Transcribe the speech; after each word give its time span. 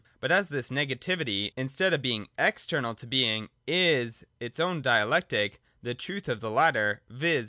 But 0.19 0.31
as 0.31 0.49
this 0.49 0.71
negativity, 0.71 1.51
instead 1.55 1.93
of 1.93 2.01
being 2.01 2.29
external 2.35 2.95
to 2.95 3.05
Being, 3.05 3.49
is 3.67 4.23
its 4.39 4.59
own 4.59 4.81
dialectic, 4.81 5.61
the 5.83 5.93
truth 5.93 6.27
of 6.27 6.39
the 6.41 6.49
latter, 6.49 7.03
viz. 7.07 7.39